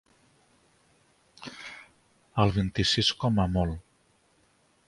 [2.45, 3.81] El vint-i-sis com a molt.